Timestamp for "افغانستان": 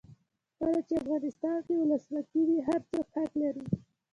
1.01-1.57